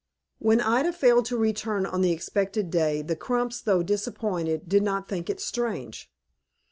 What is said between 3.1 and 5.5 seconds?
Crumps, though disappointed, did not think it